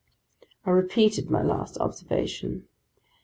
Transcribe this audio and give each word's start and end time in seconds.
I 0.65 0.71
repeated 0.71 1.29
my 1.29 1.43
last 1.43 1.77
observation. 1.77 2.67